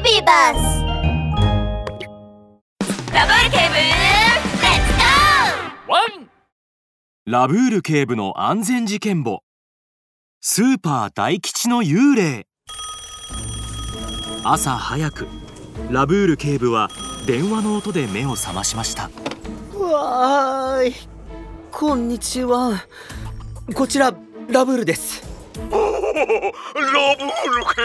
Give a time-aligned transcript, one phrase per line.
[0.00, 0.84] ビバス
[3.12, 6.30] ラブール警部レッツゴーワン
[7.26, 9.40] ラブール警部の安全事件簿。
[10.40, 12.46] スーパー大吉の幽霊。
[14.44, 15.26] 朝早く
[15.90, 16.90] ラブール警部は
[17.26, 19.10] 電話の音で目を覚ましました。
[19.76, 20.94] わーい
[21.72, 22.84] こんにちは。
[23.74, 24.14] こちら
[24.48, 25.27] ラブールです
[25.58, 25.66] ラ
[27.16, 27.82] ブール警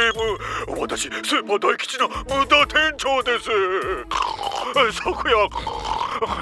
[0.76, 2.14] 部私スーパー大吉の無
[2.48, 3.46] 駄店長です。
[4.94, 5.36] 昨夜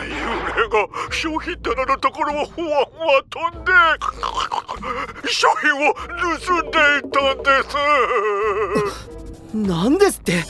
[0.03, 0.09] 幽
[0.55, 3.72] 霊が商品棚のところをふわふわ飛んで
[5.31, 6.77] 商品を盗んで
[7.08, 9.55] いたんです。
[9.55, 10.44] なんですって？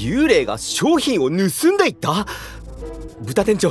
[0.00, 2.26] 幽霊が商品を盗んでいった？
[3.20, 3.70] 豚店長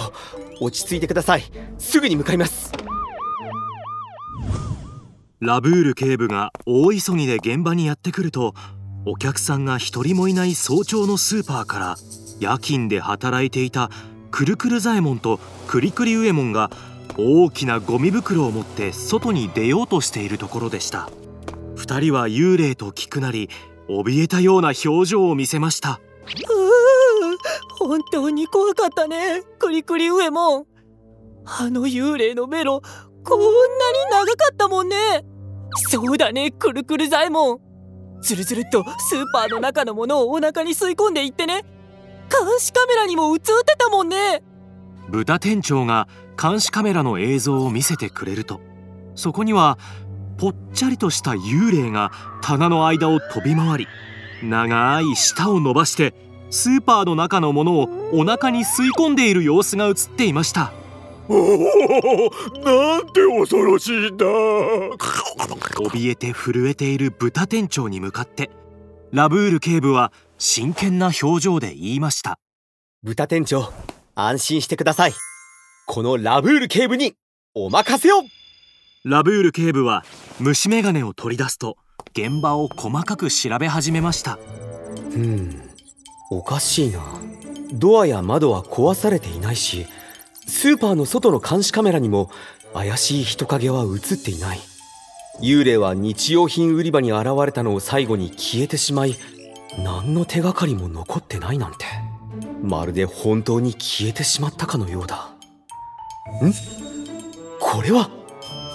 [0.60, 1.44] 落ち着いてください。
[1.78, 2.65] すぐに向かいます。
[5.42, 8.54] ラブール警部が大急ぎで現場にやってくると
[9.06, 11.96] お客さんが一人もいない早朝のスーパーから
[12.40, 13.90] 夜勤で働いていた
[14.32, 16.70] くるくる左衛門とくりくり右衛門が
[17.18, 21.10] 大きなゴミ袋を持って外に出ようとしているところでした。
[21.76, 23.50] 二人は幽霊と聞くなり
[23.88, 26.00] 怯えたような表情を見せました。
[26.26, 30.66] う本当に怖かったねクリクリ上も
[31.46, 32.82] あの幽霊のメロ
[33.26, 33.48] こんなに
[34.12, 34.96] 長かったもんね。
[35.90, 37.60] そうだねくるくる左衛門。
[38.22, 41.64] ずるずるっとスーパーの中のものをお腹に吸い込んでいってね。
[42.30, 44.44] 監視カメラにも映ってたもんね。
[45.10, 46.08] 豚店長が
[46.42, 48.62] 監視カメラの映像を見せてくれると。
[49.16, 49.78] そこには
[50.38, 53.88] ぽっちゃりとした幽霊が棚の間を飛び回り
[54.44, 56.14] 長い舌を伸ばして
[56.50, 60.74] スーパーの中のものをお腹に吸い込んでいる様子が映っていました。
[61.28, 62.30] おお
[62.64, 68.50] なんて恐ろしいんだ怯えて震えている豚店長に向かって
[69.12, 72.38] ラブール警部は真剣な表情で言いました。
[73.04, 73.72] 豚店長
[74.14, 75.14] 安心してください。
[75.88, 77.14] このラブール警部に
[77.54, 78.24] お任せを。
[79.06, 80.04] ラブール警部は
[80.40, 81.78] 虫眼鏡を取り出すと
[82.12, 84.38] 現場を細かく調べ始めました。
[85.14, 85.62] うん
[86.32, 87.02] おかしいな。
[87.72, 89.86] ドアや窓は壊されていないし
[90.48, 92.30] スーパーの外の監視カメラにも
[92.74, 94.60] 怪しい人影は映っていない。
[95.42, 99.16] 幽霊は日用品売り場に現れたのを最後に消えてしまい
[99.84, 101.86] 何の手がかりも残ってないなんて。
[102.62, 105.32] まるで本当に消えてしまったかのようだ。
[106.42, 106.54] ん？
[107.60, 108.10] これは？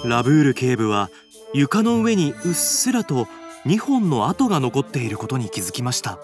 [0.05, 1.11] ラブール警部は
[1.53, 3.27] 床の上にうっすらと
[3.67, 6.17] 2本の跡が残っていることに気づきました。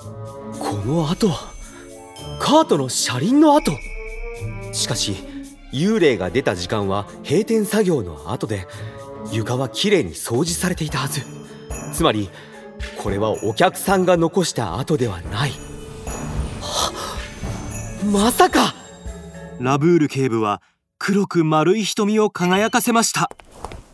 [0.58, 1.52] この跡は
[2.40, 3.72] カートの車輪の跡。
[4.72, 5.14] しかし
[5.76, 8.66] 幽霊が出た時間は閉店作業の後で
[9.30, 11.22] 床はきれいに掃除されていたはず。
[11.92, 12.30] つまり
[12.98, 15.52] これはお客さんが残した跡ではない。
[18.10, 18.74] まさか！
[19.58, 20.62] ラブール警部は
[20.98, 23.30] 黒く丸い瞳を輝かせました。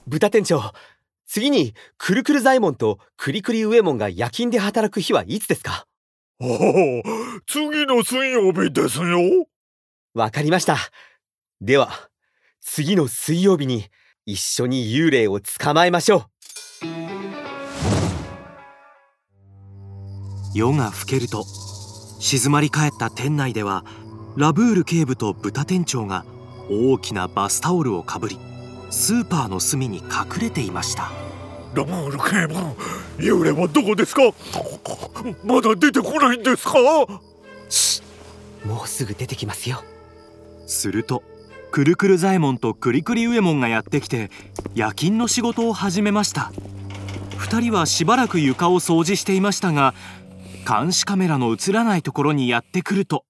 [0.06, 0.72] 豚店長
[1.26, 5.86] 次にくるくる左衛門とくりくり右衛門が夜勤で働く日はいつですか？
[6.40, 7.02] おお
[7.46, 9.46] 次の水曜日ですよ。
[10.14, 10.76] わかりました
[11.64, 11.90] では
[12.60, 13.84] 次の水曜日に
[14.26, 16.24] 一緒に幽霊を捕まえましょう。
[20.56, 21.44] 夜が更けると
[22.18, 23.84] 静まり返った店内では
[24.36, 26.24] ラブール警部と豚店長が
[26.68, 28.40] 大きなバスタオルをかぶり
[28.90, 31.12] スーパーの隅に隠れていました。
[31.74, 32.54] ラブール警部
[33.22, 34.22] 幽霊はどこですか？
[35.44, 36.72] まだ出てこないんですか？
[38.64, 39.84] もうすぐ出てきますよ。
[40.66, 41.22] すると
[41.72, 44.30] くるくる左衛門とくりくり右衛門がやってきて
[44.74, 46.52] 夜勤の仕事を始めました。
[47.38, 49.94] 2人はしばらく床を掃除していましたが
[50.68, 53.24] 監視カメラの映らないところにやってくると。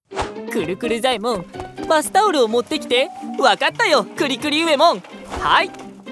[0.51, 1.45] くるくる左衛門
[1.87, 3.09] バスタオルを持ってきて
[3.39, 5.01] わかったよクリクリ右衛門。
[5.39, 5.69] はい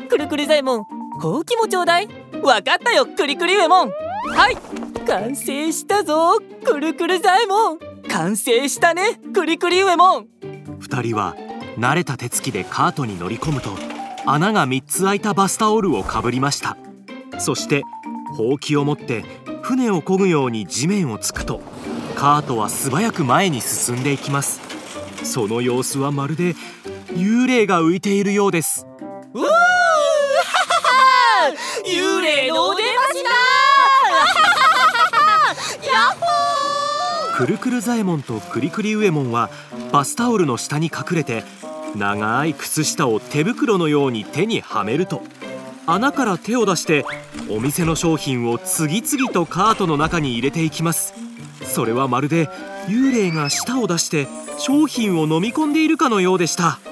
[0.08, 0.86] くるくる左衛門
[1.19, 2.08] ほうきもちょうだい。
[2.42, 3.90] わかったよクリクリ右衛門。
[3.90, 4.58] はい
[5.06, 7.77] 完成したぞくるくる左衛門。
[8.07, 10.27] 完成したねクリクリ右衛門。
[10.80, 11.36] 2人は
[11.77, 13.71] 慣れた手つきでカートに乗り込むと
[14.25, 16.77] 穴が3つ開いたバスタオルをかぶりました。
[17.39, 17.83] そして
[18.35, 19.23] ほうきを持って
[19.63, 21.62] 船を漕ぐように地面をつくと
[22.15, 24.62] カートは素早く前に進んでいきます。
[25.23, 26.56] その様子はまるで
[27.09, 28.85] 幽霊が浮いているようです。
[29.33, 29.44] うー！
[31.85, 33.29] 幽霊のお出ましだ！
[37.35, 39.50] くるくる左衛門とくりくり右衛門は
[39.91, 41.43] バスタオルの下に隠れて
[41.95, 45.21] 長い靴下を手袋のように手にはめると
[45.85, 47.05] 穴から手を出して
[47.49, 51.13] お店の商品を次々とカートの中に入れていきます。
[51.63, 52.47] それはまるで
[52.88, 54.27] 幽霊が舌を出して
[54.57, 56.79] 商品を飲み込んでいるかのようでした。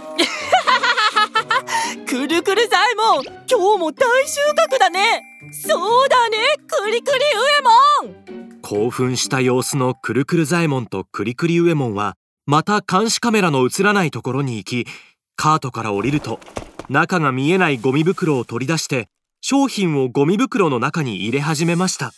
[2.06, 4.40] くるくる左衛門今日も大収
[4.74, 5.24] 穫だね。
[5.52, 6.38] そうだね
[6.68, 7.20] くりくり
[8.04, 12.16] 上門興奮した様子のくるくる左衛門とくりくり上門は
[12.50, 14.88] また監視カメラの映らないところに行き
[15.36, 16.40] カートから降りると
[16.90, 19.08] 中が見えないゴミ袋を取り出して
[19.40, 22.12] 商品をゴミ袋の中に入れ始めました。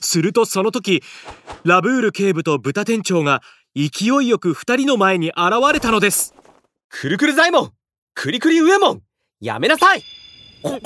[0.00, 1.02] するとその時
[1.64, 3.42] ラブール警部と豚店長が
[3.74, 5.36] 勢いよく2人の前に現
[5.74, 6.34] れたのです。
[6.88, 7.72] くるくる左衛門
[8.14, 9.02] くりくり上門
[9.40, 10.02] やめなさい。
[10.62, 10.78] おおお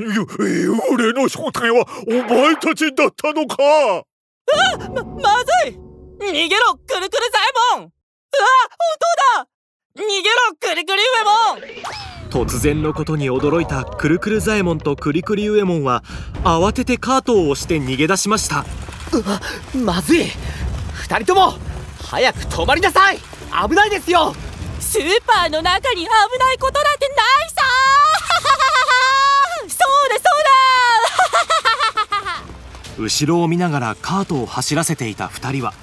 [0.00, 4.04] ゆ幽霊の正体はお前たちだったのか
[4.92, 5.89] ままずい
[6.20, 7.38] 逃げろくるくる左
[7.78, 7.90] 衛門うわ
[8.68, 8.78] 本
[9.34, 9.48] 当だ！
[9.96, 11.02] 逃げろくりくり
[12.32, 16.04] 上門突然のことに驚いたくるくる左衛門とくりくり上門は
[16.44, 18.64] 慌ててカートを押して逃げ出しました。
[19.74, 20.26] まずい。
[20.92, 21.54] 二人とも
[22.02, 23.18] 早く止まりなさい。
[23.68, 24.32] 危ないですよ。
[24.78, 26.08] スーパーの中に危
[26.38, 27.16] ないことなんてない
[27.50, 27.56] さ！
[29.68, 29.74] そ
[30.06, 30.24] うだそう
[32.96, 33.02] だ！
[33.02, 35.74] 後ろを見ながらカートを走らせていた2人は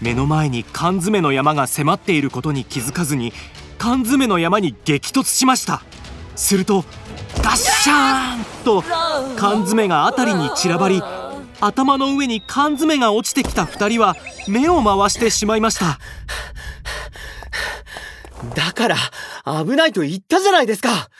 [0.00, 3.32] 目の前に缶詰の山が迫っていることに気づかずに
[3.78, 5.82] 缶詰の山に激突しました。
[6.36, 6.84] すると
[7.42, 8.82] ガッシャーンと
[9.36, 11.02] 缶詰が辺りに散らばり
[11.60, 14.16] 頭の上に缶詰が落ちてきた2人は
[14.48, 15.98] 目を回してしまいました。
[18.54, 18.96] だから
[19.64, 21.10] 危ないと言ったじゃないですか。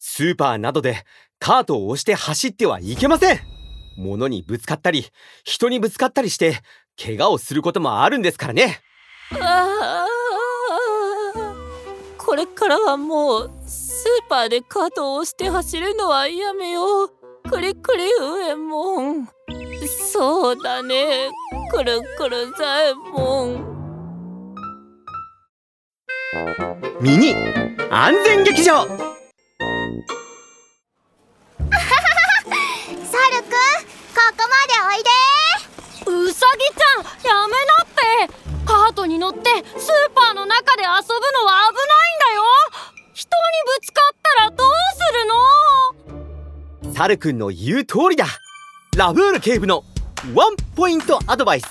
[0.00, 1.04] スーパーなどで
[1.38, 3.40] カートを押して走ってはいけません。
[3.96, 5.06] 物にぶつかったり
[5.44, 6.60] 人にぶつかったりして
[7.02, 8.80] 怪我をすることもあるんですからね。
[12.16, 17.10] これからはもうスーパーでカートを押して走るのはやめよう。
[17.48, 19.28] くりくり上門。
[20.10, 21.30] そうだね。
[21.70, 23.76] くるくる左衛門。
[27.00, 27.34] ミニ。
[27.90, 29.15] 安全劇場
[39.26, 39.40] 乗って
[39.76, 42.42] スーパーの中で遊ぶのは危ないんだよ。
[43.12, 43.34] 人に
[43.80, 45.00] ぶつかったらどうす
[46.84, 46.94] るの？
[46.94, 48.26] サルくんの言う通りだ。
[48.96, 49.82] ラブール警部の
[50.32, 51.66] ワンポイントアドバイス。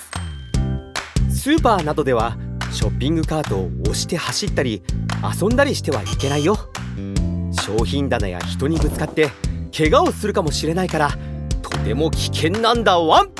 [1.29, 2.35] スーパーなどでは
[2.73, 4.83] ショッピングカートを押して走ったり
[5.41, 6.57] 遊んだりしてはいけないよ。
[7.53, 9.29] 商品棚や人にぶつかって
[9.75, 11.11] 怪我をするかもしれないから
[11.61, 13.31] とても危険なんだワン。